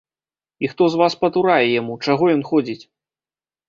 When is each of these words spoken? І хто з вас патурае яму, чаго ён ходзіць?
І 0.65 0.69
хто 0.71 0.87
з 0.93 1.01
вас 1.03 1.17
патурае 1.25 1.61
яму, 1.79 2.01
чаго 2.09 2.23
ён 2.37 2.41
ходзіць? 2.53 2.83